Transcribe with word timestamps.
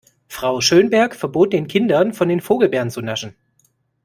Frau 0.27 0.61
Schönberg 0.61 1.15
verbot 1.15 1.53
den 1.53 1.67
Kindern, 1.67 2.15
von 2.15 2.27
den 2.27 2.41
Vogelbeeren 2.41 2.89
zu 2.89 3.01
naschen. 3.03 3.35